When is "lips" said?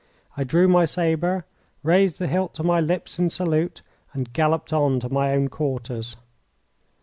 2.81-3.19